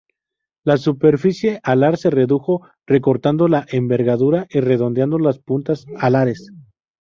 [0.63, 6.49] La superficie alar se redujo recortando la envergadura y redondeando las puntas alares.